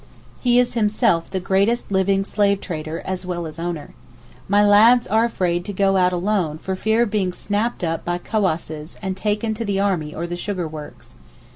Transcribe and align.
He 0.39 0.57
is 0.57 0.73
himself 0.73 1.29
the 1.29 1.39
greatest 1.39 1.91
living 1.91 2.23
slave 2.25 2.59
trader 2.59 3.01
as 3.05 3.23
well 3.23 3.45
as 3.45 3.59
owner. 3.59 3.93
My 4.49 4.65
lads 4.65 5.05
are 5.05 5.25
afraid 5.25 5.63
to 5.65 5.73
go 5.73 5.95
out 5.95 6.11
alone 6.11 6.57
for 6.57 6.75
fear 6.75 7.03
of 7.03 7.11
being 7.11 7.33
snapped 7.33 7.83
up 7.83 8.03
by 8.03 8.17
cawasses 8.17 8.97
and 9.03 9.15
taken 9.15 9.53
to 9.53 9.63
the 9.63 9.79
army 9.79 10.15
or 10.15 10.25
the 10.25 10.35
sugar 10.37 10.67
works. 10.67 11.13